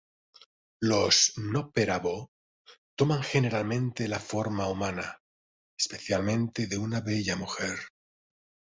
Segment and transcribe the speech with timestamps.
[0.79, 2.31] Los "Noppera-bō"
[2.95, 5.21] toman generalmente la forma humana,
[5.77, 7.77] especialmente de una bella mujer.